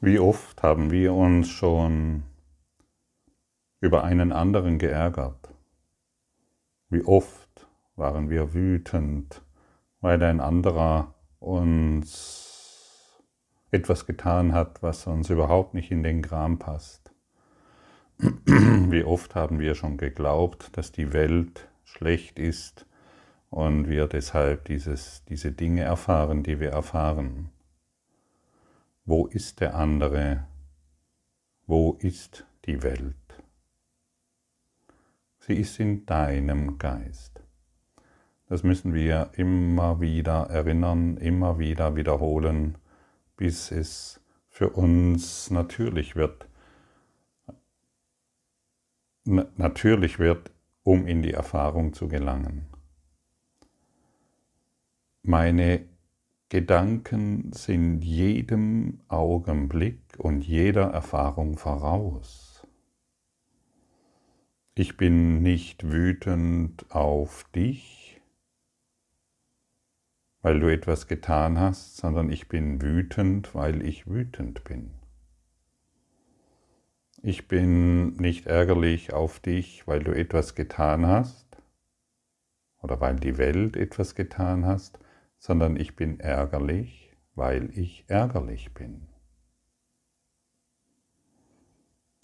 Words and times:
Wie 0.00 0.20
oft 0.20 0.62
haben 0.62 0.92
wir 0.92 1.12
uns 1.12 1.48
schon 1.48 2.22
über 3.80 4.04
einen 4.04 4.30
anderen 4.30 4.78
geärgert? 4.78 5.52
Wie 6.88 7.02
oft 7.02 7.66
waren 7.96 8.30
wir 8.30 8.54
wütend, 8.54 9.42
weil 10.00 10.22
ein 10.22 10.38
anderer 10.38 11.14
uns 11.40 13.24
etwas 13.72 14.06
getan 14.06 14.52
hat, 14.52 14.84
was 14.84 15.04
uns 15.08 15.30
überhaupt 15.30 15.74
nicht 15.74 15.90
in 15.90 16.04
den 16.04 16.22
Kram 16.22 16.60
passt? 16.60 17.12
Wie 18.18 19.02
oft 19.02 19.34
haben 19.34 19.58
wir 19.58 19.74
schon 19.74 19.96
geglaubt, 19.96 20.76
dass 20.76 20.92
die 20.92 21.12
Welt 21.12 21.68
schlecht 21.84 22.38
ist 22.38 22.86
und 23.50 23.88
wir 23.88 24.06
deshalb 24.06 24.64
dieses, 24.66 25.24
diese 25.24 25.50
Dinge 25.50 25.82
erfahren, 25.82 26.44
die 26.44 26.60
wir 26.60 26.70
erfahren? 26.70 27.50
Wo 29.08 29.24
ist 29.24 29.60
der 29.60 29.74
andere? 29.74 30.46
Wo 31.66 31.94
ist 31.94 32.46
die 32.66 32.82
Welt? 32.82 33.42
Sie 35.38 35.54
ist 35.54 35.80
in 35.80 36.04
deinem 36.04 36.76
Geist. 36.76 37.42
Das 38.50 38.64
müssen 38.64 38.92
wir 38.92 39.30
immer 39.32 40.02
wieder 40.02 40.50
erinnern, 40.50 41.16
immer 41.16 41.58
wieder 41.58 41.96
wiederholen, 41.96 42.76
bis 43.38 43.70
es 43.70 44.20
für 44.50 44.68
uns 44.68 45.50
natürlich 45.50 46.14
wird. 46.14 46.46
Natürlich 49.24 50.18
wird, 50.18 50.52
um 50.82 51.06
in 51.06 51.22
die 51.22 51.32
Erfahrung 51.32 51.94
zu 51.94 52.08
gelangen. 52.08 52.66
Meine 55.22 55.88
Gedanken 56.50 57.52
sind 57.52 58.00
jedem 58.02 59.00
Augenblick 59.08 60.00
und 60.16 60.40
jeder 60.40 60.84
Erfahrung 60.84 61.58
voraus. 61.58 62.66
Ich 64.74 64.96
bin 64.96 65.42
nicht 65.42 65.90
wütend 65.90 66.86
auf 66.88 67.44
dich, 67.54 68.22
weil 70.40 70.58
du 70.60 70.72
etwas 70.72 71.06
getan 71.06 71.60
hast, 71.60 71.98
sondern 71.98 72.30
ich 72.30 72.48
bin 72.48 72.80
wütend, 72.80 73.54
weil 73.54 73.84
ich 73.84 74.06
wütend 74.06 74.64
bin. 74.64 74.92
Ich 77.22 77.46
bin 77.46 78.14
nicht 78.14 78.46
ärgerlich 78.46 79.12
auf 79.12 79.38
dich, 79.38 79.86
weil 79.86 80.02
du 80.02 80.12
etwas 80.12 80.54
getan 80.54 81.06
hast 81.06 81.58
oder 82.80 83.02
weil 83.02 83.16
die 83.16 83.36
Welt 83.36 83.76
etwas 83.76 84.14
getan 84.14 84.64
hast, 84.64 84.98
sondern 85.38 85.76
ich 85.76 85.96
bin 85.96 86.20
ärgerlich, 86.20 87.16
weil 87.34 87.70
ich 87.78 88.04
ärgerlich 88.08 88.74
bin. 88.74 89.08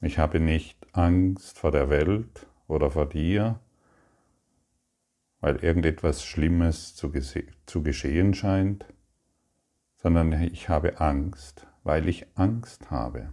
Ich 0.01 0.19
habe 0.19 0.41
nicht 0.41 0.87
Angst 0.93 1.59
vor 1.59 1.71
der 1.71 1.89
Welt 1.89 2.47
oder 2.67 2.91
vor 2.91 3.09
dir, 3.09 3.61
weil 5.41 5.57
irgendetwas 5.57 6.25
Schlimmes 6.25 6.95
zu, 6.95 7.13
zu 7.67 7.83
geschehen 7.83 8.35
scheint, 8.35 8.87
sondern 9.97 10.33
ich 10.33 10.69
habe 10.69 11.01
Angst, 11.01 11.67
weil 11.83 12.09
ich 12.09 12.27
Angst 12.35 12.91
habe. 12.91 13.33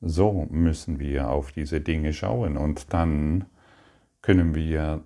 So 0.00 0.46
müssen 0.50 1.00
wir 1.00 1.28
auf 1.28 1.52
diese 1.52 1.80
Dinge 1.80 2.12
schauen 2.12 2.56
und 2.56 2.92
dann 2.92 3.46
können 4.22 4.54
wir 4.54 5.04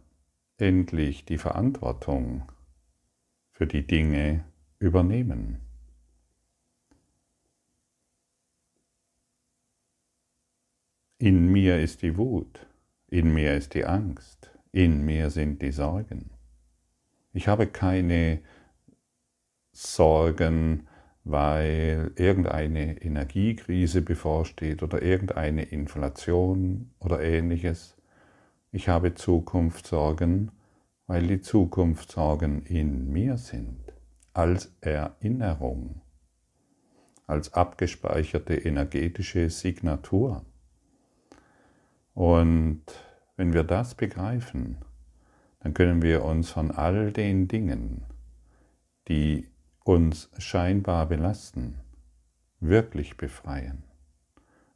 endlich 0.62 1.24
die 1.24 1.38
Verantwortung 1.38 2.44
für 3.50 3.66
die 3.66 3.86
Dinge 3.86 4.44
übernehmen. 4.78 5.58
In 11.18 11.50
mir 11.52 11.80
ist 11.80 12.02
die 12.02 12.16
Wut, 12.16 12.66
in 13.08 13.34
mir 13.34 13.54
ist 13.54 13.74
die 13.74 13.84
Angst, 13.84 14.50
in 14.72 15.04
mir 15.04 15.30
sind 15.30 15.62
die 15.62 15.72
Sorgen. 15.72 16.30
Ich 17.32 17.48
habe 17.48 17.66
keine 17.66 18.40
Sorgen, 19.72 20.88
weil 21.24 22.12
irgendeine 22.16 23.00
Energiekrise 23.00 24.02
bevorsteht 24.02 24.82
oder 24.82 25.02
irgendeine 25.02 25.62
Inflation 25.62 26.90
oder 26.98 27.20
ähnliches. 27.20 27.96
Ich 28.72 28.88
habe 28.88 29.14
Zukunftssorgen, 29.14 30.50
weil 31.12 31.26
die 31.26 31.42
Zukunftssorgen 31.42 32.64
in 32.64 33.12
mir 33.12 33.36
sind, 33.36 33.92
als 34.32 34.74
Erinnerung, 34.80 36.00
als 37.26 37.52
abgespeicherte 37.52 38.54
energetische 38.54 39.50
Signatur. 39.50 40.42
Und 42.14 42.80
wenn 43.36 43.52
wir 43.52 43.62
das 43.62 43.94
begreifen, 43.94 44.78
dann 45.60 45.74
können 45.74 46.00
wir 46.00 46.24
uns 46.24 46.48
von 46.48 46.70
all 46.70 47.12
den 47.12 47.46
Dingen, 47.46 48.04
die 49.06 49.50
uns 49.84 50.30
scheinbar 50.38 51.04
belasten, 51.04 51.78
wirklich 52.58 53.18
befreien. 53.18 53.84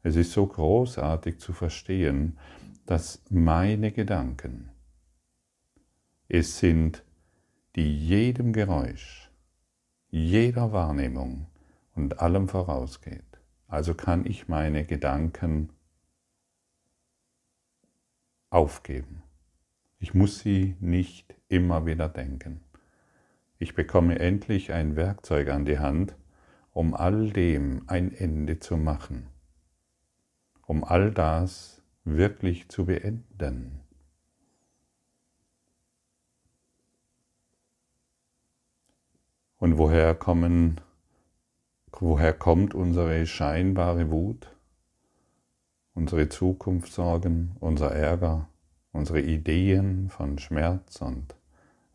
Es 0.02 0.16
ist 0.16 0.32
so 0.32 0.46
großartig 0.46 1.40
zu 1.40 1.54
verstehen, 1.54 2.36
dass 2.84 3.22
meine 3.30 3.90
Gedanken 3.90 4.68
es 6.28 6.58
sind, 6.58 7.04
die 7.76 7.96
jedem 8.06 8.52
Geräusch, 8.52 9.30
jeder 10.08 10.72
Wahrnehmung 10.72 11.46
und 11.94 12.20
allem 12.20 12.48
vorausgeht. 12.48 13.22
Also 13.68 13.94
kann 13.94 14.26
ich 14.26 14.48
meine 14.48 14.84
Gedanken 14.84 15.70
aufgeben. 18.50 19.22
Ich 19.98 20.14
muss 20.14 20.40
sie 20.40 20.76
nicht 20.80 21.34
immer 21.48 21.86
wieder 21.86 22.08
denken. 22.08 22.60
Ich 23.58 23.74
bekomme 23.74 24.18
endlich 24.18 24.72
ein 24.72 24.96
Werkzeug 24.96 25.48
an 25.48 25.64
die 25.64 25.78
Hand, 25.78 26.16
um 26.72 26.94
all 26.94 27.30
dem 27.30 27.84
ein 27.88 28.12
Ende 28.12 28.58
zu 28.58 28.76
machen, 28.76 29.28
um 30.66 30.84
all 30.84 31.10
das 31.10 31.82
wirklich 32.04 32.68
zu 32.68 32.86
beenden. 32.86 33.85
Und 39.58 39.78
woher 39.78 40.14
kommen, 40.14 40.80
woher 41.92 42.32
kommt 42.32 42.74
unsere 42.74 43.26
scheinbare 43.26 44.10
Wut, 44.10 44.54
unsere 45.94 46.28
Zukunftssorgen, 46.28 47.56
unser 47.60 47.90
Ärger, 47.90 48.48
unsere 48.92 49.20
Ideen 49.20 50.10
von 50.10 50.38
Schmerz 50.38 51.00
und 51.00 51.34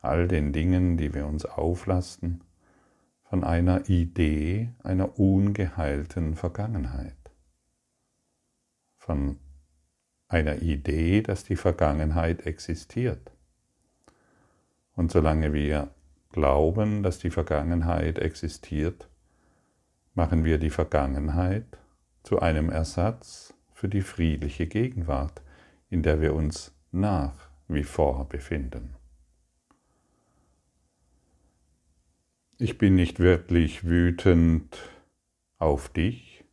all 0.02 0.28
den 0.28 0.54
Dingen, 0.54 0.98
die 0.98 1.14
wir 1.14 1.28
uns 1.28 1.46
auflasten, 1.46 2.44
von 3.24 3.44
einer 3.44 3.88
Idee 3.90 4.70
einer 4.84 5.20
ungeheilten 5.20 6.36
Vergangenheit, 6.36 7.16
von 8.98 9.40
einer 10.28 10.62
Idee, 10.62 11.22
dass 11.22 11.44
die 11.44 11.56
Vergangenheit 11.56 12.46
existiert. 12.46 13.32
Und 14.96 15.12
solange 15.12 15.54
wir 15.54 15.90
glauben, 16.32 17.04
dass 17.04 17.20
die 17.20 17.30
Vergangenheit 17.30 18.20
existiert, 18.20 19.10
machen 20.14 20.44
wir 20.44 20.58
die 20.58 20.70
Vergangenheit 20.70 21.66
zu 22.24 22.40
einem 22.40 22.70
Ersatz 22.70 23.54
für 23.74 23.90
die 23.90 24.02
friedliche 24.02 24.68
Gegenwart, 24.68 25.42
in 25.90 26.04
der 26.04 26.22
wir 26.22 26.34
uns 26.34 26.74
nach 26.92 27.50
wie 27.68 27.84
vor 27.84 28.28
befinden. 28.28 28.96
Ich 32.58 32.78
bin 32.78 32.96
nicht 32.96 33.20
wirklich 33.20 33.86
wütend 33.86 34.78
auf 35.58 35.90
dich, 35.90 36.44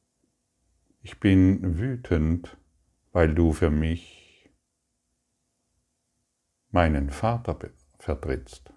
ich 1.03 1.21
bin 1.21 1.79
wütend 1.79 2.57
weil 3.13 3.35
du 3.35 3.53
für 3.53 3.71
mich 3.71 4.49
meinen 6.71 7.11
Vater 7.11 7.59
vertrittst, 7.99 8.73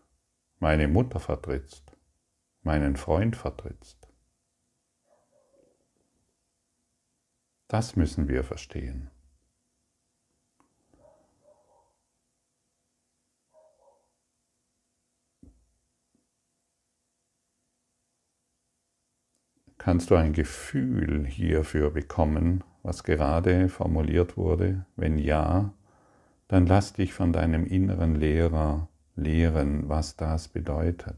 meine 0.62 0.88
Mutter 0.88 1.20
vertrittst, 1.20 1.98
meinen 2.62 2.96
Freund 2.96 3.36
vertrittst. 3.36 4.08
Das 7.68 7.96
müssen 7.96 8.28
wir 8.28 8.44
verstehen. 8.44 9.10
Kannst 19.80 20.12
du 20.12 20.16
ein 20.16 20.34
Gefühl 20.34 21.26
hierfür 21.26 21.90
bekommen, 21.90 22.64
was 22.84 23.04
gerade 23.04 23.68
formuliert 23.68 24.38
wurde? 24.38 24.86
Wenn 24.96 25.18
ja, 25.18 25.74
dann 26.48 26.68
lass 26.68 26.94
dich 26.94 27.14
von 27.14 27.34
deinem 27.34 27.66
inneren 27.66 28.14
Lehrer 28.14 28.91
lehren, 29.22 29.88
was 29.88 30.18
das 30.18 30.48
bedeutet. 30.48 31.16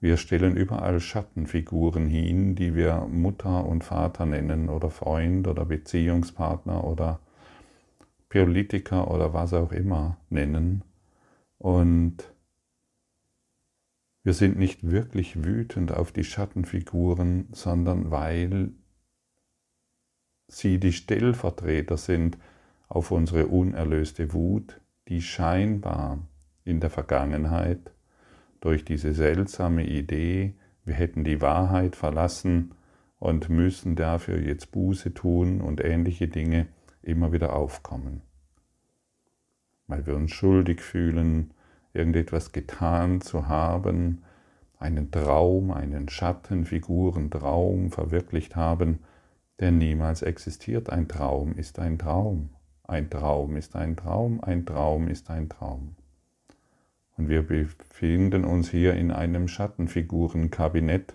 Wir 0.00 0.16
stellen 0.16 0.56
überall 0.56 0.98
Schattenfiguren 0.98 2.06
hin, 2.08 2.54
die 2.54 2.74
wir 2.74 3.06
Mutter 3.10 3.66
und 3.66 3.84
Vater 3.84 4.24
nennen 4.24 4.70
oder 4.70 4.90
Freund 4.90 5.46
oder 5.46 5.66
Beziehungspartner 5.66 6.84
oder 6.84 7.20
Politiker 8.30 9.10
oder 9.10 9.34
was 9.34 9.52
auch 9.52 9.72
immer 9.72 10.16
nennen. 10.30 10.82
Und 11.58 12.32
wir 14.22 14.32
sind 14.32 14.58
nicht 14.58 14.90
wirklich 14.90 15.44
wütend 15.44 15.92
auf 15.92 16.12
die 16.12 16.24
Schattenfiguren, 16.24 17.48
sondern 17.52 18.10
weil 18.10 18.70
sie 20.48 20.78
die 20.78 20.92
Stellvertreter 20.92 21.98
sind 21.98 22.38
auf 22.88 23.10
unsere 23.10 23.46
unerlöste 23.46 24.32
Wut, 24.32 24.80
die 25.10 25.20
scheinbar 25.20 26.20
in 26.64 26.80
der 26.80 26.88
Vergangenheit 26.88 27.92
durch 28.60 28.84
diese 28.84 29.12
seltsame 29.12 29.84
Idee, 29.84 30.54
wir 30.84 30.94
hätten 30.94 31.24
die 31.24 31.40
Wahrheit 31.40 31.96
verlassen 31.96 32.74
und 33.18 33.48
müssen 33.48 33.96
dafür 33.96 34.40
jetzt 34.40 34.70
Buße 34.70 35.12
tun 35.12 35.60
und 35.60 35.84
ähnliche 35.84 36.28
Dinge 36.28 36.68
immer 37.02 37.32
wieder 37.32 37.54
aufkommen. 37.54 38.22
Weil 39.88 40.06
wir 40.06 40.14
uns 40.14 40.30
schuldig 40.30 40.80
fühlen, 40.80 41.52
irgendetwas 41.92 42.52
getan 42.52 43.20
zu 43.20 43.48
haben, 43.48 44.22
einen 44.78 45.10
Traum, 45.10 45.72
einen 45.72 46.08
Schattenfigurentraum 46.08 47.90
verwirklicht 47.90 48.54
haben, 48.54 49.00
der 49.58 49.72
niemals 49.72 50.22
existiert. 50.22 50.88
Ein 50.88 51.08
Traum 51.08 51.54
ist 51.54 51.80
ein 51.80 51.98
Traum. 51.98 52.50
Ein 52.90 53.08
Traum 53.08 53.54
ist 53.54 53.76
ein 53.76 53.96
Traum, 53.96 54.42
ein 54.42 54.66
Traum 54.66 55.06
ist 55.06 55.30
ein 55.30 55.48
Traum. 55.48 55.94
Und 57.16 57.28
wir 57.28 57.46
befinden 57.46 58.44
uns 58.44 58.68
hier 58.68 58.94
in 58.94 59.12
einem 59.12 59.46
Schattenfigurenkabinett 59.46 61.14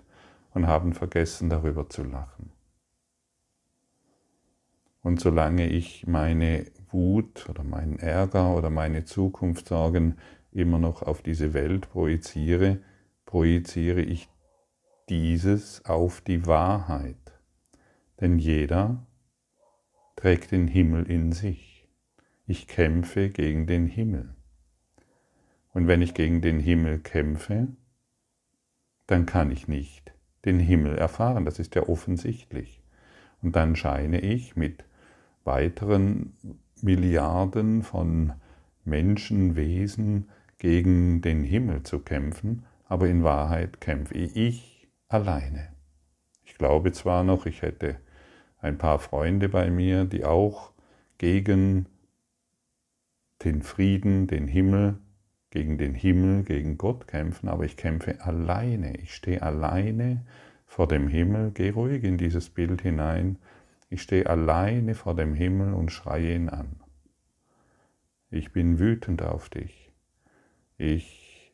und 0.54 0.68
haben 0.68 0.94
vergessen 0.94 1.50
darüber 1.50 1.90
zu 1.90 2.06
lachen. 2.06 2.54
Und 5.02 5.20
solange 5.20 5.68
ich 5.68 6.08
meine 6.08 6.66
Wut 6.92 7.50
oder 7.50 7.66
meinen 7.66 8.00
Ärger 8.00 8.56
oder 8.56 8.70
meine 8.70 9.04
Zukunftssorgen 9.04 10.18
immer 10.54 10.80
noch 10.80 11.02
auf 11.02 11.24
diese 11.24 11.54
Welt 11.54 11.90
projiziere, 11.90 12.80
projiziere 13.26 14.00
ich 14.00 14.30
dieses 15.10 15.84
auf 15.84 16.22
die 16.22 16.48
Wahrheit. 16.48 17.34
Denn 18.22 18.40
jeder 18.40 19.06
trägt 20.16 20.52
den 20.52 20.68
Himmel 20.70 21.12
in 21.12 21.34
sich. 21.34 21.65
Ich 22.48 22.68
kämpfe 22.68 23.30
gegen 23.30 23.66
den 23.66 23.88
Himmel. 23.88 24.36
Und 25.74 25.88
wenn 25.88 26.02
ich 26.02 26.14
gegen 26.14 26.42
den 26.42 26.60
Himmel 26.60 27.00
kämpfe, 27.00 27.68
dann 29.08 29.26
kann 29.26 29.52
ich 29.52 29.68
nicht 29.68 30.14
den 30.46 30.60
Himmel 30.60 30.96
erfahren. 30.96 31.46
Das 31.46 31.60
ist 31.60 31.76
ja 31.76 31.90
offensichtlich. 31.90 32.84
Und 33.42 33.56
dann 33.56 33.76
scheine 33.76 34.22
ich 34.22 34.56
mit 34.56 34.86
weiteren 35.44 36.34
Milliarden 36.82 37.84
von 37.84 38.34
Menschenwesen 38.84 40.30
gegen 40.60 41.22
den 41.22 41.44
Himmel 41.44 41.84
zu 41.84 42.00
kämpfen, 42.00 42.66
aber 42.88 43.08
in 43.08 43.24
Wahrheit 43.24 43.82
kämpfe 43.82 44.14
ich 44.14 44.88
alleine. 45.08 45.70
Ich 46.44 46.56
glaube 46.56 46.92
zwar 46.92 47.24
noch, 47.24 47.46
ich 47.46 47.64
hätte 47.64 48.00
ein 48.60 48.78
paar 48.78 49.00
Freunde 49.00 49.50
bei 49.50 49.70
mir, 49.70 50.06
die 50.06 50.24
auch 50.24 50.72
gegen 51.18 51.88
den 53.46 53.62
Frieden, 53.62 54.28
den 54.28 54.48
Himmel 54.48 54.98
gegen 55.52 55.78
den 55.78 55.94
Himmel, 55.94 56.44
gegen 56.44 56.78
Gott 56.78 57.08
kämpfen, 57.08 57.48
aber 57.48 57.64
ich 57.64 57.78
kämpfe 57.78 58.20
alleine. 58.22 58.98
Ich 58.98 59.16
stehe 59.16 59.42
alleine 59.42 60.26
vor 60.66 60.88
dem 60.88 61.08
Himmel. 61.08 61.52
Geh 61.54 61.70
ruhig 61.70 62.04
in 62.04 62.18
dieses 62.18 62.50
Bild 62.50 62.82
hinein. 62.82 63.38
Ich 63.90 64.02
stehe 64.02 64.28
alleine 64.28 64.96
vor 64.96 65.16
dem 65.16 65.34
Himmel 65.34 65.74
und 65.74 65.92
schreie 65.92 66.36
ihn 66.36 66.50
an. 66.50 66.82
Ich 68.30 68.52
bin 68.52 68.80
wütend 68.80 69.22
auf 69.22 69.50
dich. 69.50 69.94
Ich 70.78 71.54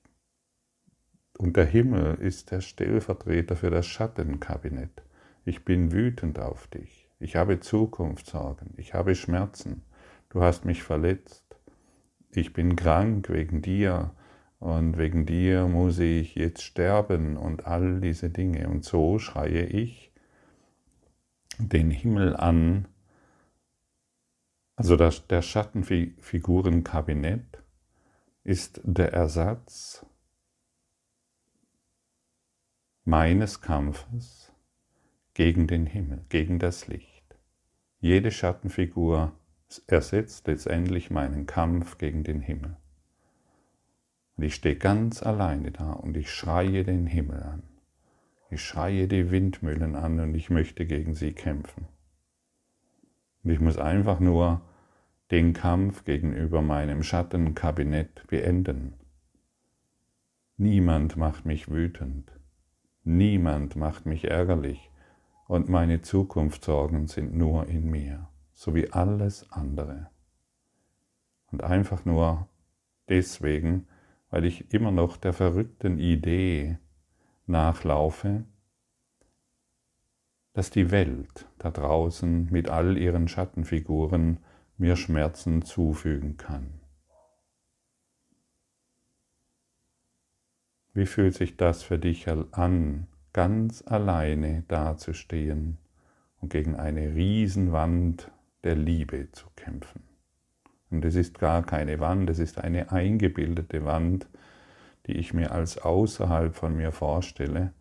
und 1.38 1.58
der 1.58 1.66
Himmel 1.66 2.16
ist 2.16 2.52
der 2.52 2.62
Stellvertreter 2.62 3.56
für 3.56 3.70
das 3.70 3.86
Schattenkabinett. 3.86 5.04
Ich 5.44 5.66
bin 5.66 5.92
wütend 5.92 6.40
auf 6.40 6.68
dich. 6.68 7.10
Ich 7.20 7.36
habe 7.36 7.60
Zukunftssorgen. 7.60 8.74
Ich 8.78 8.94
habe 8.94 9.16
Schmerzen. 9.16 9.84
Du 10.30 10.42
hast 10.42 10.66
mich 10.66 10.82
verletzt 10.84 11.41
ich 12.36 12.54
bin 12.54 12.76
krank 12.76 13.30
wegen 13.30 13.62
dir 13.62 14.14
und 14.60 14.98
wegen 14.98 15.26
dir 15.26 15.68
muss 15.68 16.00
ich 16.00 16.36
jetzt 16.36 16.64
sterben 16.64 17.38
und 17.38 17.66
all 17.66 18.00
diese 18.00 18.30
Dinge. 18.30 18.70
Und 18.70 18.86
so 18.86 19.20
schreie 19.20 19.66
ich 19.66 20.12
den 21.58 21.92
Himmel 21.92 22.36
an, 22.36 22.88
also 24.76 24.96
das, 24.96 25.28
der 25.28 25.42
Schattenfigurenkabinett 25.42 27.64
ist 28.44 28.82
der 28.84 29.14
Ersatz 29.14 30.06
meines 33.04 33.62
Kampfes 33.62 34.52
gegen 35.34 35.68
den 35.68 35.86
Himmel, 35.86 36.26
gegen 36.30 36.60
das 36.60 36.88
Licht. 36.88 37.36
Jede 38.00 38.32
Schattenfigur 38.32 39.34
ersetzt 39.80 40.48
letztendlich 40.48 41.10
meinen 41.10 41.46
Kampf 41.46 41.98
gegen 41.98 42.24
den 42.24 42.42
Himmel. 42.42 42.78
Und 44.36 44.44
ich 44.44 44.56
stehe 44.56 44.76
ganz 44.76 45.24
alleine 45.24 45.72
da 45.72 45.94
und 45.94 46.18
ich 46.18 46.32
schreie 46.32 46.84
den 46.84 47.06
Himmel 47.06 47.44
an. 47.44 47.64
Ich 48.50 48.64
schreie 48.64 49.08
die 49.08 49.32
Windmühlen 49.32 49.96
an 49.96 50.20
und 50.20 50.36
ich 50.36 50.50
möchte 50.50 50.86
gegen 50.86 51.14
sie 51.14 51.34
kämpfen. 51.34 51.88
Und 53.44 53.52
ich 53.52 53.60
muss 53.60 53.78
einfach 53.78 54.20
nur 54.20 54.62
den 55.32 55.54
Kampf 55.54 56.04
gegenüber 56.04 56.62
meinem 56.62 57.04
Schattenkabinett 57.04 58.28
beenden. 58.28 58.96
Niemand 60.58 61.16
macht 61.16 61.46
mich 61.46 61.70
wütend. 61.70 62.32
Niemand 63.04 63.76
macht 63.76 64.06
mich 64.06 64.30
ärgerlich. 64.30 64.92
Und 65.48 65.70
meine 65.70 66.02
Zukunftssorgen 66.02 67.08
sind 67.08 67.36
nur 67.36 67.68
in 67.68 67.90
mir 67.90 68.31
so 68.62 68.76
wie 68.76 68.92
alles 68.92 69.52
andere. 69.52 70.12
Und 71.48 71.64
einfach 71.64 72.06
nur 72.06 72.48
deswegen, 73.10 73.88
weil 74.30 74.46
ich 74.46 74.72
immer 74.72 74.92
noch 74.92 75.18
der 75.18 75.34
verrückten 75.34 75.98
Idee 75.98 76.78
nachlaufe, 77.48 78.44
dass 80.54 80.70
die 80.70 80.92
Welt 80.92 81.48
da 81.58 81.72
draußen 81.72 82.52
mit 82.52 82.70
all 82.70 83.00
ihren 83.00 83.28
Schattenfiguren 83.28 84.38
mir 84.78 84.96
Schmerzen 84.96 85.64
zufügen 85.64 86.38
kann. 86.38 86.82
Wie 90.94 91.08
fühlt 91.08 91.34
sich 91.34 91.58
das 91.58 91.82
für 91.82 91.98
dich 91.98 92.28
an, 92.30 93.08
ganz 93.34 93.82
alleine 93.88 94.66
dazustehen 94.68 95.80
und 96.42 96.50
gegen 96.50 96.76
eine 96.76 97.16
Riesenwand 97.16 98.32
der 98.64 98.76
Liebe 98.76 99.32
zu 99.32 99.48
kämpfen. 99.56 100.04
Und 100.90 101.06
es 101.06 101.16
ist 101.16 101.40
gar 101.40 101.64
keine 101.64 102.00
Wand, 102.00 102.30
es 102.30 102.40
ist 102.40 102.60
eine 102.60 102.92
eingebildete 102.92 103.86
Wand, 103.86 104.28
die 105.08 105.14
ich 105.14 105.34
mir 105.34 105.52
als 105.52 105.78
außerhalb 105.78 106.56
von 106.56 106.76
mir 106.76 106.92
vorstelle. 106.92 107.74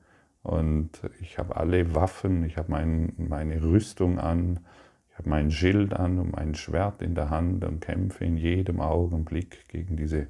Und 0.43 0.91
ich 1.21 1.39
habe 1.39 1.57
alle 1.57 1.95
Waffen, 1.95 2.45
ich 2.45 2.57
habe 2.57 2.71
mein, 2.71 3.13
meine 3.17 3.63
Rüstung 3.63 4.19
an, 4.19 4.61
ich 5.11 5.19
habe 5.19 5.29
mein 5.29 5.51
Schild 5.51 5.93
an 5.93 6.19
und 6.19 6.33
mein 6.33 6.55
Schwert 6.55 7.03
in 7.03 7.15
der 7.15 7.29
Hand 7.29 7.65
und 7.65 7.81
kämpfe 7.81 8.25
in 8.25 8.37
jedem 8.37 8.81
Augenblick 8.81 9.69
gegen 9.69 9.97
diese 9.97 10.29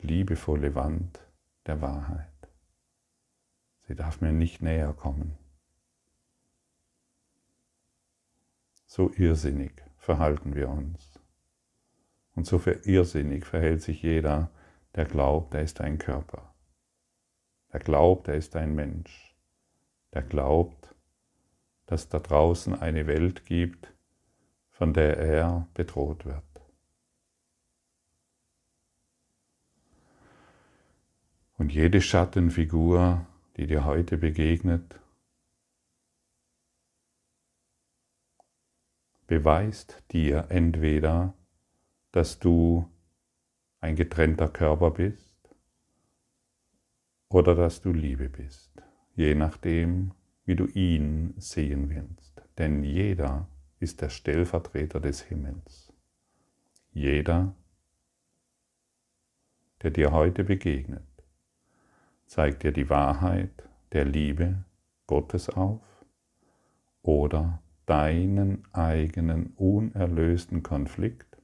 liebevolle 0.00 0.74
Wand 0.74 1.20
der 1.66 1.80
Wahrheit. 1.80 2.26
Sie 3.86 3.94
darf 3.94 4.20
mir 4.20 4.32
nicht 4.32 4.62
näher 4.62 4.92
kommen. 4.94 5.36
So 8.86 9.10
irrsinnig 9.16 9.82
verhalten 9.98 10.54
wir 10.54 10.68
uns. 10.68 11.20
Und 12.34 12.46
so 12.46 12.60
irrsinnig 12.84 13.44
verhält 13.44 13.82
sich 13.82 14.02
jeder, 14.02 14.50
der 14.94 15.04
glaubt, 15.04 15.54
er 15.54 15.62
ist 15.62 15.80
ein 15.80 15.98
Körper. 15.98 16.54
Der 17.72 17.80
glaubt, 17.80 18.28
er 18.28 18.36
ist 18.36 18.56
ein 18.56 18.74
Mensch. 18.74 19.34
Der 20.14 20.22
glaubt, 20.22 20.94
dass 21.86 22.08
da 22.08 22.20
draußen 22.20 22.74
eine 22.74 23.06
Welt 23.06 23.44
gibt, 23.44 23.92
von 24.70 24.92
der 24.92 25.18
er 25.18 25.68
bedroht 25.74 26.24
wird. 26.24 26.42
Und 31.58 31.72
jede 31.72 32.02
Schattenfigur, 32.02 33.26
die 33.56 33.66
dir 33.66 33.84
heute 33.84 34.18
begegnet, 34.18 35.00
beweist 39.26 40.02
dir 40.12 40.46
entweder, 40.48 41.34
dass 42.12 42.38
du 42.38 42.88
ein 43.80 43.96
getrennter 43.96 44.48
Körper 44.48 44.90
bist 44.90 45.36
oder 47.28 47.54
dass 47.54 47.80
du 47.80 47.92
Liebe 47.92 48.28
bist, 48.28 48.70
je 49.14 49.34
nachdem, 49.34 50.12
wie 50.44 50.56
du 50.56 50.66
ihn 50.66 51.34
sehen 51.36 51.90
willst. 51.90 52.40
Denn 52.58 52.82
jeder 52.82 53.48
ist 53.80 54.00
der 54.00 54.08
Stellvertreter 54.08 55.00
des 55.00 55.22
Himmels. 55.22 55.92
Jeder, 56.92 57.54
der 59.82 59.90
dir 59.90 60.12
heute 60.12 60.44
begegnet, 60.44 61.02
zeigt 62.26 62.62
dir 62.62 62.72
die 62.72 62.88
Wahrheit 62.88 63.68
der 63.92 64.04
Liebe 64.04 64.64
Gottes 65.06 65.50
auf 65.50 65.82
oder 67.02 67.62
deinen 67.86 68.64
eigenen 68.72 69.52
unerlösten 69.54 70.62
Konflikt, 70.62 71.38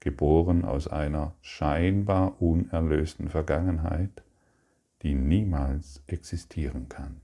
geboren 0.00 0.64
aus 0.64 0.88
einer 0.88 1.34
scheinbar 1.40 2.42
unerlösten 2.42 3.28
Vergangenheit, 3.28 4.22
die 5.02 5.14
niemals 5.14 6.02
existieren 6.06 6.88
kann. 6.88 7.20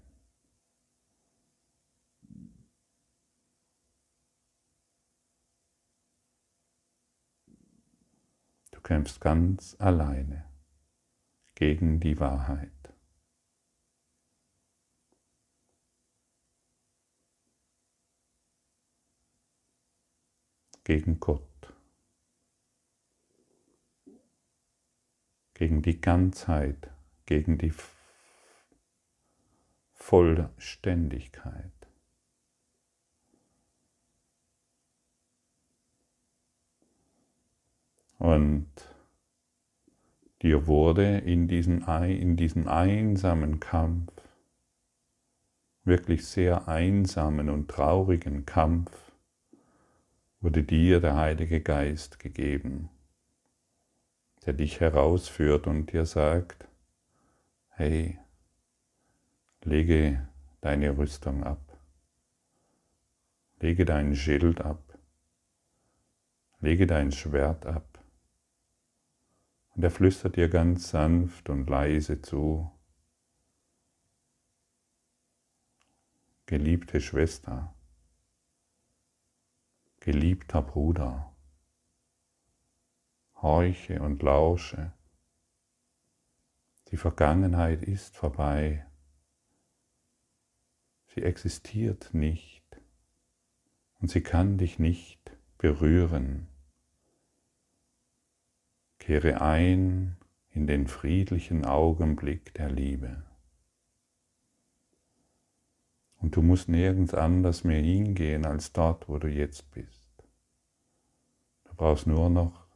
Du 8.70 8.80
kämpfst 8.80 9.20
ganz 9.20 9.76
alleine 9.78 10.44
gegen 11.54 12.00
die 12.00 12.20
Wahrheit. 12.20 12.83
Gegen 20.84 21.18
Gott, 21.18 21.42
gegen 25.54 25.82
die 25.82 26.00
Ganzheit, 26.00 26.90
gegen 27.26 27.58
die 27.58 27.72
Vollständigkeit. 29.94 31.72
Und 38.18 38.70
dir 40.42 40.66
wurde 40.66 41.18
in 41.18 41.48
diesem, 41.48 41.82
in 42.04 42.36
diesem 42.36 42.68
einsamen 42.68 43.60
Kampf, 43.60 44.12
wirklich 45.84 46.26
sehr 46.26 46.68
einsamen 46.68 47.50
und 47.50 47.68
traurigen 47.68 48.46
Kampf, 48.46 49.03
wurde 50.44 50.62
dir 50.62 51.00
der 51.00 51.16
Heilige 51.16 51.62
Geist 51.62 52.18
gegeben, 52.18 52.90
der 54.44 54.52
dich 54.52 54.78
herausführt 54.78 55.66
und 55.66 55.90
dir 55.90 56.04
sagt, 56.04 56.68
hey, 57.70 58.18
lege 59.62 60.28
deine 60.60 60.98
Rüstung 60.98 61.44
ab, 61.44 61.80
lege 63.60 63.86
dein 63.86 64.14
Schild 64.14 64.60
ab, 64.60 64.98
lege 66.60 66.86
dein 66.86 67.10
Schwert 67.10 67.64
ab. 67.64 68.04
Und 69.70 69.82
er 69.82 69.90
flüstert 69.90 70.36
dir 70.36 70.50
ganz 70.50 70.90
sanft 70.90 71.48
und 71.48 71.70
leise 71.70 72.20
zu, 72.20 72.70
geliebte 76.44 77.00
Schwester, 77.00 77.74
Geliebter 80.04 80.60
Bruder, 80.60 81.34
horche 83.36 84.02
und 84.02 84.22
lausche. 84.22 84.92
Die 86.88 86.98
Vergangenheit 86.98 87.82
ist 87.82 88.14
vorbei. 88.14 88.84
Sie 91.06 91.22
existiert 91.22 92.12
nicht 92.12 92.66
und 93.98 94.10
sie 94.10 94.20
kann 94.20 94.58
dich 94.58 94.78
nicht 94.78 95.38
berühren. 95.56 96.48
Kehre 98.98 99.40
ein 99.40 100.18
in 100.50 100.66
den 100.66 100.86
friedlichen 100.86 101.64
Augenblick 101.64 102.52
der 102.52 102.70
Liebe. 102.70 103.24
Und 106.24 106.36
du 106.36 106.40
musst 106.40 106.70
nirgends 106.70 107.12
anders 107.12 107.64
mehr 107.64 107.82
hingehen 107.82 108.46
als 108.46 108.72
dort, 108.72 109.10
wo 109.10 109.18
du 109.18 109.28
jetzt 109.28 109.70
bist. 109.72 110.10
Du 111.64 111.74
brauchst 111.74 112.06
nur 112.06 112.30
noch 112.30 112.66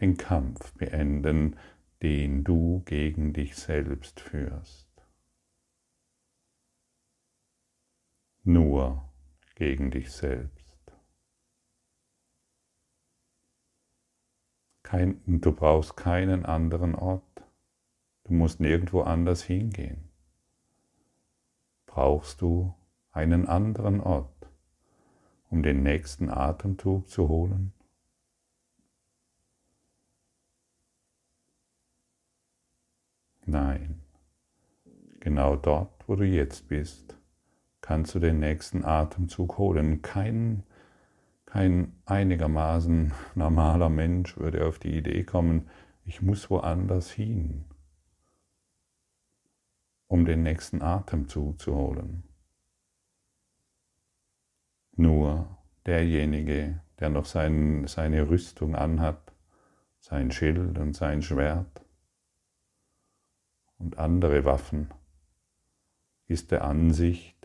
den 0.00 0.16
Kampf 0.16 0.72
beenden, 0.72 1.56
den 2.00 2.44
du 2.44 2.80
gegen 2.86 3.34
dich 3.34 3.56
selbst 3.56 4.20
führst. 4.20 4.88
Nur 8.42 9.12
gegen 9.54 9.90
dich 9.90 10.10
selbst. 10.10 10.94
Kein, 14.82 15.20
du 15.26 15.52
brauchst 15.52 15.94
keinen 15.94 16.46
anderen 16.46 16.94
Ort. 16.94 17.42
Du 18.24 18.32
musst 18.32 18.60
nirgendwo 18.60 19.02
anders 19.02 19.42
hingehen 19.42 20.05
brauchst 21.96 22.42
du 22.42 22.74
einen 23.10 23.48
anderen 23.48 24.02
Ort, 24.02 24.50
um 25.48 25.62
den 25.62 25.82
nächsten 25.82 26.28
Atemzug 26.28 27.08
zu 27.08 27.30
holen? 27.30 27.72
Nein, 33.46 34.02
genau 35.20 35.56
dort, 35.56 36.06
wo 36.06 36.16
du 36.16 36.26
jetzt 36.26 36.68
bist, 36.68 37.16
kannst 37.80 38.14
du 38.14 38.18
den 38.18 38.40
nächsten 38.40 38.84
Atemzug 38.84 39.56
holen. 39.56 40.02
Kein, 40.02 40.64
kein 41.46 41.94
einigermaßen 42.04 43.14
normaler 43.34 43.88
Mensch 43.88 44.36
würde 44.36 44.66
auf 44.66 44.78
die 44.78 44.98
Idee 44.98 45.24
kommen, 45.24 45.70
ich 46.04 46.20
muss 46.20 46.50
woanders 46.50 47.10
hin 47.10 47.64
um 50.08 50.24
den 50.24 50.42
nächsten 50.42 50.82
Atemzug 50.82 51.60
zu 51.60 51.74
holen. 51.74 52.22
Nur 54.92 55.56
derjenige, 55.84 56.80
der 56.98 57.10
noch 57.10 57.26
sein, 57.26 57.86
seine 57.86 58.28
Rüstung 58.28 58.74
anhat, 58.74 59.32
sein 60.00 60.30
Schild 60.30 60.78
und 60.78 60.94
sein 60.94 61.22
Schwert 61.22 61.84
und 63.78 63.98
andere 63.98 64.44
Waffen, 64.44 64.88
ist 66.26 66.50
der 66.50 66.64
Ansicht, 66.64 67.36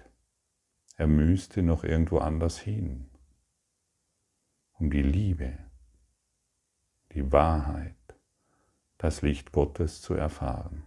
er 0.97 1.07
müsste 1.07 1.63
noch 1.63 1.83
irgendwo 1.83 2.19
anders 2.19 2.59
hin, 2.59 3.09
um 4.73 4.89
die 4.91 5.03
Liebe, 5.03 5.57
die 7.13 7.31
Wahrheit, 7.31 7.95
das 8.97 9.21
Licht 9.21 9.51
Gottes 9.51 10.01
zu 10.01 10.13
erfahren. 10.13 10.83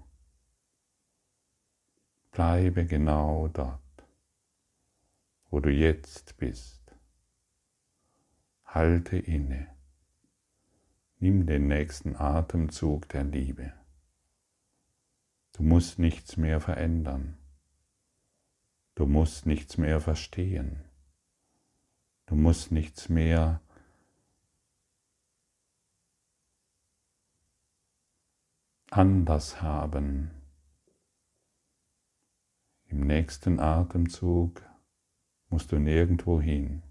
Bleibe 2.35 2.85
genau 2.85 3.47
dort, 3.47 3.81
wo 5.51 5.61
du 5.61 5.71
jetzt 5.71 6.37
bist. 6.37 6.83
Halte 8.65 9.17
inne. 9.17 9.69
Nimm 11.21 11.47
den 11.47 11.69
nächsten 11.69 12.17
Atemzug 12.17 13.09
der 13.11 13.23
Liebe. 13.23 13.73
Du 15.53 15.63
musst 15.63 16.01
nichts 16.01 16.37
mehr 16.37 16.61
verändern. 16.61 17.39
Du 18.97 19.07
musst 19.07 19.47
nichts 19.47 19.79
mehr 19.79 20.01
verstehen. 20.01 20.83
Du 22.27 22.35
musst 22.35 22.73
nichts 22.73 23.09
mehr 23.09 23.61
anders 28.91 29.63
haben. 29.63 30.44
Im 32.95 33.09
nächsten 33.09 33.59
Atemzug 33.59 34.63
musst 35.49 35.73
du 35.73 35.81
nirgendwo 35.81 36.41
hin. 36.41 36.85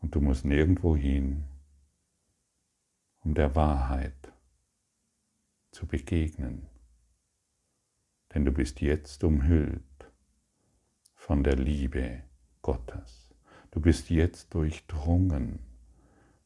Und 0.00 0.16
du 0.16 0.20
musst 0.20 0.44
nirgendwo 0.44 0.96
hin, 0.96 1.44
um 3.20 3.34
der 3.34 3.54
Wahrheit 3.54 4.32
zu 5.70 5.86
begegnen. 5.86 6.66
Denn 8.34 8.44
du 8.44 8.50
bist 8.50 8.80
jetzt 8.80 9.22
umhüllt 9.22 10.10
von 11.14 11.44
der 11.44 11.54
Liebe 11.54 12.24
Gottes. 12.62 13.32
Du 13.70 13.80
bist 13.80 14.10
jetzt 14.10 14.52
durchdrungen 14.54 15.60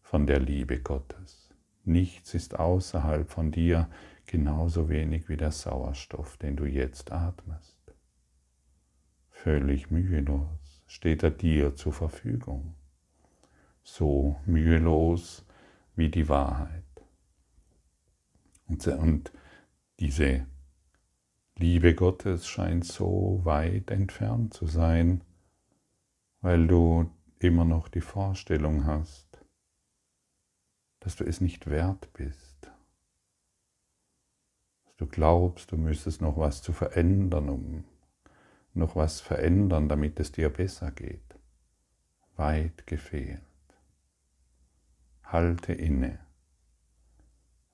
von 0.02 0.26
der 0.26 0.38
Liebe 0.38 0.80
Gottes. 0.80 1.48
Nichts 1.84 2.34
ist 2.34 2.58
außerhalb 2.58 3.30
von 3.30 3.50
dir, 3.50 3.88
genauso 4.30 4.88
wenig 4.88 5.28
wie 5.28 5.36
der 5.36 5.50
Sauerstoff, 5.50 6.36
den 6.36 6.54
du 6.54 6.64
jetzt 6.64 7.10
atmest. 7.10 7.76
Völlig 9.28 9.90
mühelos 9.90 10.84
steht 10.86 11.24
er 11.24 11.32
dir 11.32 11.74
zur 11.74 11.92
Verfügung, 11.92 12.76
so 13.82 14.36
mühelos 14.46 15.44
wie 15.96 16.10
die 16.10 16.28
Wahrheit. 16.28 16.84
Und, 18.68 19.32
diese 19.98 20.46
Liebe 21.56 21.96
Gottes 21.96 22.46
scheint 22.46 22.84
so 22.84 23.40
weit 23.42 23.90
entfernt 23.90 24.54
zu 24.54 24.66
sein, 24.66 25.24
weil 26.40 26.68
du 26.68 27.10
immer 27.40 27.64
noch 27.64 27.88
die 27.88 28.00
Vorstellung 28.00 28.86
hast, 28.86 29.44
dass 31.00 31.16
du 31.16 31.24
es 31.24 31.40
nicht 31.40 31.68
wert 31.68 32.12
bist. 32.12 32.49
Du 35.00 35.06
glaubst, 35.06 35.72
du 35.72 35.78
müsstest 35.78 36.20
noch 36.20 36.36
was 36.36 36.60
zu 36.60 36.74
verändern, 36.74 37.48
um 37.48 37.84
noch 38.74 38.96
was 38.96 39.22
verändern, 39.22 39.88
damit 39.88 40.20
es 40.20 40.30
dir 40.30 40.50
besser 40.50 40.90
geht. 40.90 41.38
Weit 42.36 42.86
gefehlt. 42.86 43.40
Halte 45.22 45.72
inne. 45.72 46.18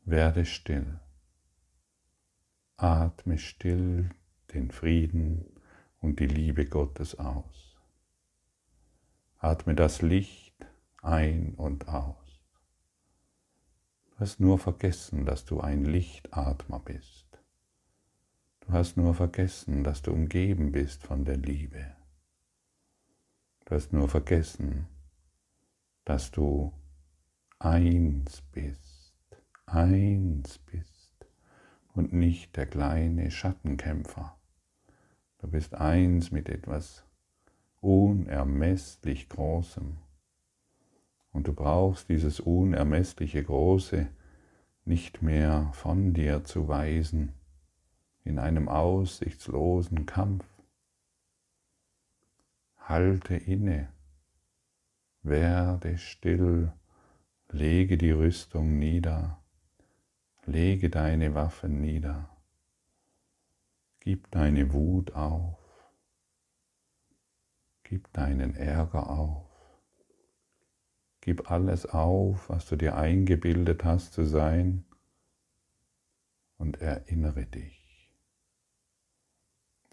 Werde 0.05 0.45
still. 0.45 1.01
Atme 2.77 3.39
still 3.39 4.11
den 4.55 4.71
Frieden 4.71 5.47
und 6.01 6.21
die 6.21 6.29
Liebe 6.29 6.65
Gottes 6.65 7.19
aus. 7.19 7.77
Atme 9.39 9.75
das 9.75 10.01
Licht 10.01 10.55
ein 11.03 11.55
und 11.55 11.89
aus. 11.89 12.26
Du 14.17 14.21
hast 14.23 14.41
nur 14.41 14.59
vergessen, 14.59 15.27
dass 15.27 15.45
du 15.45 15.61
ein 15.61 15.85
Lichtatmer 15.85 16.81
bist. 16.81 17.27
Du 18.61 18.73
hast 18.73 18.97
nur 18.97 19.13
vergessen, 19.13 19.85
dass 19.85 20.01
du 20.01 20.11
umgeben 20.11 20.73
bist 20.73 21.03
von 21.03 21.27
der 21.27 21.37
Liebe. 21.37 21.95
Du 23.67 23.75
hast 23.75 23.93
nur 23.93 24.09
vergessen, 24.09 24.87
dass 26.07 26.31
du 26.31 26.73
eins 27.59 28.41
bist, 28.53 29.21
eins 29.67 30.61
bist 30.61 31.27
und 31.93 32.15
nicht 32.15 32.57
der 32.57 32.67
kleine 32.67 33.31
Schattenkämpfer. 33.31 34.35
Du 35.41 35.49
bist 35.49 35.75
eins 35.75 36.31
mit 36.31 36.49
etwas 36.49 37.05
unermesslich 37.83 39.29
Großem. 39.29 39.99
Und 41.37 41.49
du 41.49 41.53
brauchst 41.53 42.09
dieses 42.09 42.41
unermessliche 42.41 43.45
Große 43.45 44.09
nicht 44.87 45.21
mehr 45.21 45.71
von 45.75 46.15
dir 46.15 46.45
zu 46.45 46.67
weisen 46.67 47.35
in 48.25 48.39
einem 48.39 48.71
aussichtslosen 48.71 50.07
Kampf. 50.07 50.47
Halte 52.79 53.37
inne, 53.37 53.91
werde 55.23 55.99
still, 55.99 56.73
lege 57.51 57.99
die 57.99 58.13
Rüstung 58.13 58.79
nieder, 58.79 59.39
lege 60.47 60.89
deine 60.89 61.35
Waffen 61.35 61.83
nieder, 61.83 62.31
gib 64.01 64.31
deine 64.31 64.73
Wut 64.73 65.13
auf, 65.13 65.59
gib 67.83 68.11
deinen 68.15 68.55
Ärger 68.55 69.11
auf. 69.11 69.46
Gib 71.27 71.51
alles 71.51 71.87
auf, 71.87 72.49
was 72.49 72.67
du 72.67 72.77
dir 72.77 72.95
eingebildet 72.95 73.83
hast 73.83 74.13
zu 74.13 74.25
sein 74.25 74.85
und 76.57 76.81
erinnere 76.81 77.45
dich. 77.47 78.13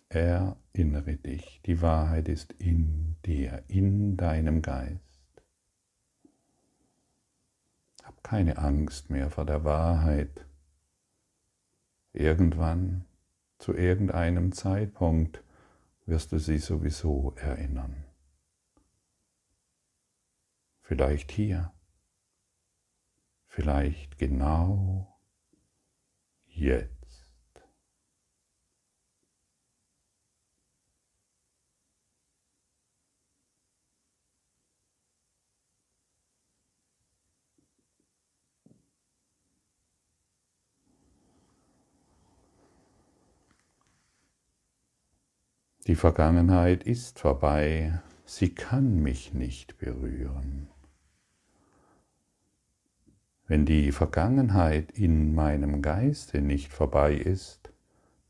Erinnere 0.10 1.16
dich, 1.16 1.60
die 1.66 1.82
Wahrheit 1.82 2.30
ist 2.30 2.54
in 2.60 3.16
dir, 3.26 3.64
in 3.68 4.16
deinem 4.16 4.62
Geist. 4.62 5.02
Hab 8.04 8.24
keine 8.24 8.60
Angst 8.60 9.10
mehr 9.10 9.32
vor 9.32 9.48
der 9.48 9.64
Wahrheit. 9.64 10.46
Irgendwann, 12.12 13.06
zu 13.58 13.74
irgendeinem 13.74 14.52
Zeitpunkt, 14.52 15.44
wirst 16.06 16.32
du 16.32 16.38
sie 16.38 16.60
sowieso 16.60 17.34
erinnern. 17.38 18.03
Vielleicht 20.84 21.32
hier. 21.32 21.74
Vielleicht 23.48 24.18
genau 24.18 25.18
jetzt. 26.46 26.94
Die 45.88 45.96
Vergangenheit 45.96 46.84
ist 46.84 47.20
vorbei, 47.20 48.02
sie 48.34 48.50
kann 48.50 49.04
mich 49.04 49.36
nicht 49.36 49.78
berühren. 49.78 50.68
Wenn 53.46 53.66
die 53.68 53.92
Vergangenheit 53.92 54.92
in 54.92 55.36
meinem 55.36 55.84
Geiste 55.84 56.42
nicht 56.42 56.74
vorbei 56.74 57.14
ist, 57.14 57.72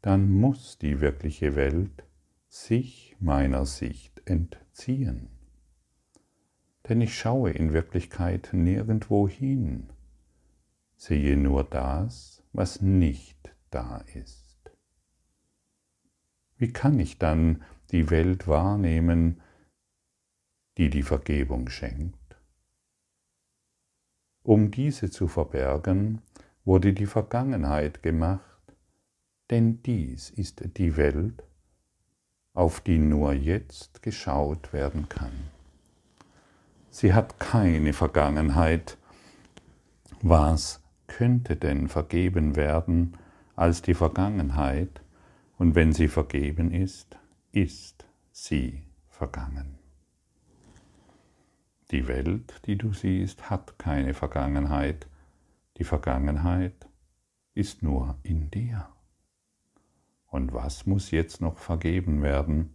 dann 0.01 0.29
muss 0.29 0.77
die 0.77 0.99
wirkliche 0.99 1.55
Welt 1.55 2.03
sich 2.49 3.15
meiner 3.21 3.65
Sicht 3.65 4.21
entziehen. 4.25 5.29
Denn 6.89 6.99
ich 6.99 7.17
schaue 7.17 7.51
in 7.51 7.71
Wirklichkeit 7.71 8.49
nirgendwo 8.51 9.29
hin, 9.29 9.87
sehe 10.97 11.37
nur 11.37 11.63
das, 11.63 12.43
was 12.51 12.81
nicht 12.81 13.55
da 13.69 14.03
ist. 14.13 14.59
Wie 16.57 16.73
kann 16.73 16.99
ich 16.99 17.19
dann 17.19 17.63
die 17.91 18.09
Welt 18.09 18.49
wahrnehmen, 18.49 19.39
die 20.77 20.89
die 20.89 21.03
Vergebung 21.03 21.69
schenkt? 21.69 22.17
Um 24.43 24.71
diese 24.71 25.09
zu 25.09 25.27
verbergen, 25.27 26.21
wurde 26.65 26.93
die 26.93 27.05
Vergangenheit 27.05 28.03
gemacht, 28.03 28.43
denn 29.49 29.81
dies 29.83 30.29
ist 30.29 30.63
die 30.77 30.97
Welt, 30.97 31.43
auf 32.53 32.81
die 32.81 32.99
nur 32.99 33.33
jetzt 33.33 34.01
geschaut 34.01 34.73
werden 34.73 35.09
kann. 35.09 35.31
Sie 36.89 37.13
hat 37.13 37.39
keine 37.39 37.93
Vergangenheit. 37.93 38.97
Was 40.21 40.81
könnte 41.07 41.55
denn 41.55 41.87
vergeben 41.87 42.55
werden 42.55 43.17
als 43.55 43.81
die 43.81 43.95
Vergangenheit? 43.95 45.01
Und 45.57 45.75
wenn 45.75 45.93
sie 45.93 46.07
vergeben 46.07 46.71
ist, 46.71 47.17
ist 47.51 48.05
sie 48.31 48.83
vergangen. 49.09 49.82
Die 51.93 52.07
Welt, 52.07 52.59
die 52.65 52.75
du 52.75 52.91
siehst, 52.91 53.51
hat 53.51 53.77
keine 53.77 54.15
Vergangenheit. 54.15 55.07
Die 55.77 55.83
Vergangenheit 55.83 56.89
ist 57.53 57.83
nur 57.83 58.17
in 58.23 58.49
dir. 58.49 58.89
Und 60.25 60.53
was 60.53 60.87
muss 60.87 61.11
jetzt 61.11 61.39
noch 61.39 61.59
vergeben 61.59 62.23
werden, 62.23 62.73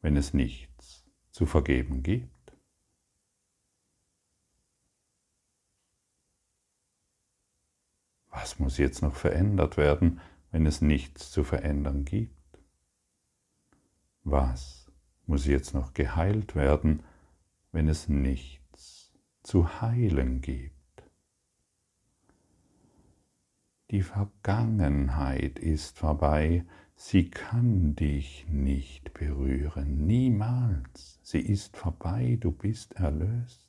wenn 0.00 0.16
es 0.16 0.32
nichts 0.32 1.04
zu 1.30 1.44
vergeben 1.44 2.02
gibt? 2.02 2.56
Was 8.30 8.58
muss 8.58 8.78
jetzt 8.78 9.02
noch 9.02 9.14
verändert 9.14 9.76
werden, 9.76 10.22
wenn 10.52 10.64
es 10.64 10.80
nichts 10.80 11.30
zu 11.30 11.44
verändern 11.44 12.06
gibt? 12.06 12.62
Was 14.22 14.90
muss 15.26 15.44
jetzt 15.44 15.74
noch 15.74 15.92
geheilt 15.92 16.54
werden, 16.54 17.02
wenn 17.72 17.88
es 17.88 18.08
nichts 18.08 19.12
zu 19.42 19.80
heilen 19.80 20.40
gibt. 20.40 20.74
Die 23.90 24.02
Vergangenheit 24.02 25.58
ist 25.58 25.98
vorbei, 25.98 26.64
sie 26.94 27.28
kann 27.28 27.96
dich 27.96 28.46
nicht 28.48 29.12
berühren, 29.14 30.06
niemals. 30.06 31.18
Sie 31.22 31.40
ist 31.40 31.76
vorbei, 31.76 32.38
du 32.40 32.52
bist 32.52 32.94
erlöst. 32.94 33.66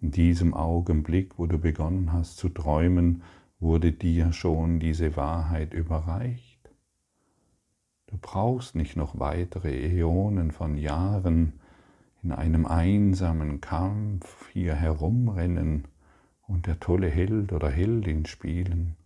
In 0.00 0.10
diesem 0.10 0.52
Augenblick, 0.52 1.38
wo 1.38 1.46
du 1.46 1.58
begonnen 1.58 2.12
hast 2.12 2.36
zu 2.36 2.50
träumen, 2.50 3.22
wurde 3.60 3.92
dir 3.92 4.32
schon 4.32 4.78
diese 4.78 5.16
Wahrheit 5.16 5.72
überreicht. 5.72 6.70
Du 8.06 8.18
brauchst 8.20 8.74
nicht 8.74 8.96
noch 8.96 9.18
weitere 9.18 9.70
Äonen 9.98 10.52
von 10.52 10.76
Jahren, 10.76 11.57
in 12.22 12.32
einem 12.32 12.66
einsamen 12.66 13.60
Kampf 13.60 14.48
hier 14.52 14.74
herumrennen 14.74 15.86
und 16.46 16.66
der 16.66 16.80
tolle 16.80 17.08
Held 17.08 17.52
oder 17.52 17.70
Heldin 17.70 18.26
spielen 18.26 18.96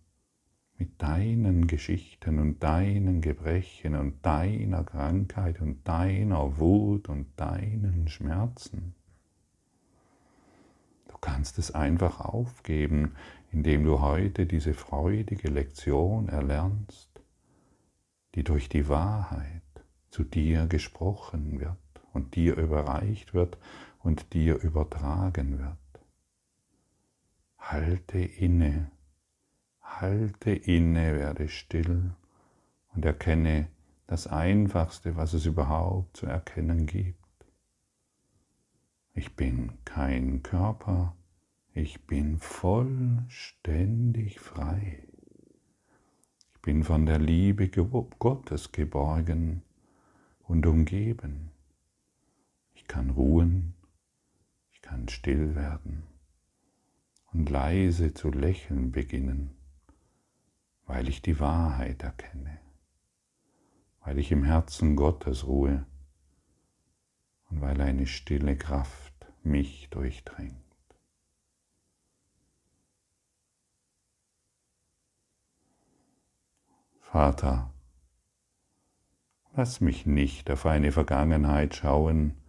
mit 0.77 1.01
deinen 1.01 1.67
Geschichten 1.67 2.39
und 2.39 2.63
deinen 2.63 3.21
Gebrechen 3.21 3.95
und 3.95 4.25
deiner 4.25 4.83
Krankheit 4.83 5.61
und 5.61 5.87
deiner 5.87 6.57
Wut 6.57 7.07
und 7.07 7.27
deinen 7.35 8.07
Schmerzen. 8.07 8.95
Du 11.07 11.17
kannst 11.21 11.59
es 11.59 11.71
einfach 11.71 12.19
aufgeben, 12.19 13.15
indem 13.51 13.83
du 13.83 14.01
heute 14.01 14.47
diese 14.47 14.73
freudige 14.73 15.49
Lektion 15.49 16.29
erlernst, 16.29 17.21
die 18.33 18.43
durch 18.43 18.67
die 18.67 18.89
Wahrheit 18.89 19.61
zu 20.09 20.23
dir 20.23 20.65
gesprochen 20.65 21.59
wird 21.59 21.82
und 22.13 22.35
dir 22.35 22.55
überreicht 22.55 23.33
wird 23.33 23.57
und 23.99 24.33
dir 24.33 24.61
übertragen 24.61 25.59
wird. 25.59 25.77
Halte 27.57 28.19
inne, 28.19 28.91
halte 29.81 30.51
inne, 30.51 31.15
werde 31.15 31.49
still 31.49 32.11
und 32.93 33.05
erkenne 33.05 33.67
das 34.07 34.27
Einfachste, 34.27 35.15
was 35.15 35.33
es 35.33 35.45
überhaupt 35.45 36.17
zu 36.17 36.27
erkennen 36.27 36.85
gibt. 36.85 37.17
Ich 39.13 39.35
bin 39.35 39.73
kein 39.85 40.43
Körper, 40.43 41.15
ich 41.73 42.05
bin 42.05 42.37
vollständig 42.37 44.39
frei. 44.39 45.07
Ich 46.53 46.61
bin 46.61 46.83
von 46.83 47.05
der 47.05 47.19
Liebe 47.19 47.69
Gottes 47.69 48.71
geborgen 48.71 49.63
und 50.43 50.65
umgeben. 50.65 51.52
Ich 52.83 52.89
kann 52.89 53.11
ruhen, 53.11 53.73
ich 54.73 54.81
kann 54.81 55.07
still 55.07 55.55
werden 55.55 56.03
und 57.31 57.49
leise 57.49 58.13
zu 58.13 58.29
lächeln 58.29 58.91
beginnen, 58.91 59.55
weil 60.85 61.07
ich 61.07 61.21
die 61.21 61.39
Wahrheit 61.39 62.03
erkenne, 62.03 62.59
weil 64.01 64.19
ich 64.19 64.33
im 64.33 64.43
Herzen 64.43 64.97
Gottes 64.97 65.47
ruhe 65.47 65.85
und 67.49 67.61
weil 67.61 67.79
eine 67.79 68.05
stille 68.05 68.57
Kraft 68.57 69.13
mich 69.43 69.89
durchdringt. 69.89 70.61
Vater, 76.99 77.73
lass 79.55 79.79
mich 79.79 80.05
nicht 80.05 80.51
auf 80.51 80.65
eine 80.65 80.91
Vergangenheit 80.91 81.75
schauen, 81.75 82.42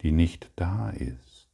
die 0.00 0.12
nicht 0.12 0.50
da 0.56 0.90
ist, 0.90 1.48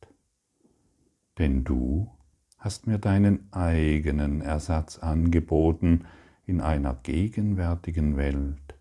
denn 1.38 1.64
du 1.64 2.10
hast 2.58 2.86
mir 2.86 2.98
deinen 2.98 3.52
eigenen 3.52 4.40
Ersatz 4.40 4.98
angeboten 4.98 6.06
in 6.46 6.60
einer 6.60 6.94
gegenwärtigen 6.94 8.16
Welt, 8.16 8.74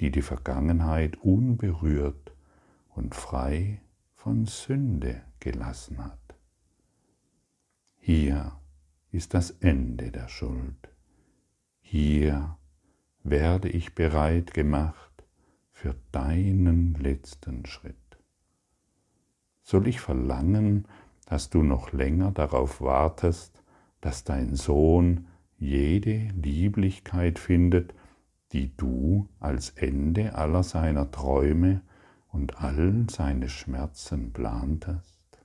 die 0.00 0.10
die 0.10 0.22
Vergangenheit 0.22 1.16
unberührt 1.18 2.32
und 2.94 3.14
frei 3.14 3.80
von 4.14 4.46
Sünde 4.46 5.22
gelassen 5.40 6.02
hat. 6.04 6.18
Hier 7.98 8.52
ist 9.10 9.34
das 9.34 9.50
Ende 9.50 10.10
der 10.10 10.28
Schuld. 10.28 10.88
Hier 11.80 12.56
werde 13.22 13.68
ich 13.68 13.94
bereit 13.94 14.54
gemacht 14.54 15.24
für 15.70 15.94
deinen 16.12 16.94
letzten 16.94 17.66
Schritt. 17.66 18.05
Soll 19.68 19.88
ich 19.88 20.00
verlangen, 20.00 20.86
dass 21.26 21.50
du 21.50 21.64
noch 21.64 21.92
länger 21.92 22.30
darauf 22.30 22.80
wartest, 22.80 23.64
dass 24.00 24.22
dein 24.22 24.54
Sohn 24.54 25.26
jede 25.58 26.28
Lieblichkeit 26.40 27.40
findet, 27.40 27.92
die 28.52 28.76
du 28.76 29.28
als 29.40 29.70
Ende 29.70 30.36
aller 30.36 30.62
seiner 30.62 31.10
Träume 31.10 31.80
und 32.28 32.62
all 32.62 33.06
seine 33.10 33.48
Schmerzen 33.48 34.32
plantest? 34.32 35.42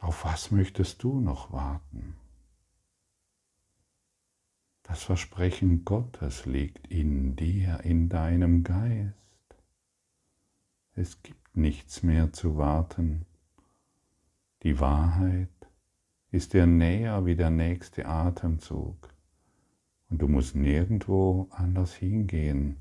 Auf 0.00 0.24
was 0.24 0.50
möchtest 0.50 1.04
du 1.04 1.20
noch 1.20 1.52
warten? 1.52 2.16
Das 4.82 5.04
Versprechen 5.04 5.84
Gottes 5.84 6.44
liegt 6.44 6.88
in 6.88 7.36
dir, 7.36 7.84
in 7.84 8.08
deinem 8.08 8.64
Geist. 8.64 9.23
Es 10.94 11.22
gibt 11.22 11.56
nichts 11.56 12.02
mehr 12.02 12.32
zu 12.32 12.56
warten. 12.56 13.26
Die 14.62 14.80
Wahrheit 14.80 15.48
ist 16.30 16.52
dir 16.52 16.66
näher 16.66 17.26
wie 17.26 17.36
der 17.36 17.50
nächste 17.50 18.06
Atemzug. 18.06 19.12
Und 20.08 20.22
du 20.22 20.28
musst 20.28 20.54
nirgendwo 20.54 21.48
anders 21.50 21.94
hingehen, 21.94 22.76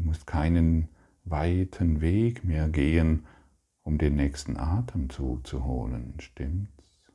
Du 0.00 0.06
musst 0.06 0.26
keinen 0.26 0.88
weiten 1.24 2.00
Weg 2.00 2.42
mehr 2.42 2.70
gehen, 2.70 3.26
um 3.82 3.98
den 3.98 4.16
nächsten 4.16 4.56
Atemzug 4.56 5.46
zu 5.46 5.62
holen, 5.62 6.14
stimmt's? 6.20 7.12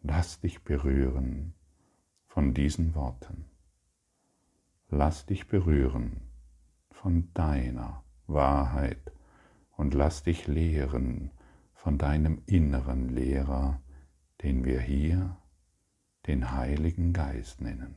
Lass 0.00 0.40
dich 0.40 0.62
berühren 0.64 1.52
von 2.26 2.54
diesen 2.54 2.94
Worten. 2.94 3.47
Lass 4.90 5.26
dich 5.26 5.48
berühren 5.48 6.22
von 6.90 7.32
deiner 7.34 8.02
Wahrheit 8.26 9.12
und 9.76 9.92
lass 9.92 10.22
dich 10.22 10.46
lehren 10.46 11.30
von 11.74 11.98
deinem 11.98 12.42
inneren 12.46 13.10
Lehrer, 13.10 13.82
den 14.42 14.64
wir 14.64 14.80
hier 14.80 15.36
den 16.26 16.52
Heiligen 16.52 17.12
Geist 17.12 17.60
nennen. 17.60 17.94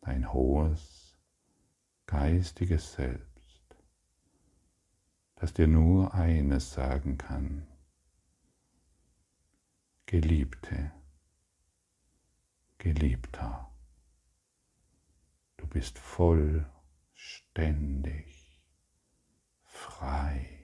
Dein 0.00 0.32
hohes 0.32 1.18
geistiges 2.06 2.94
Selbst, 2.94 3.76
das 5.36 5.52
dir 5.52 5.68
nur 5.68 6.14
eines 6.14 6.72
sagen 6.72 7.18
kann, 7.18 7.66
Geliebte, 10.06 10.90
Geliebter, 12.78 13.73
bist 15.74 15.98
vollständig 15.98 18.62
frei. 19.64 20.63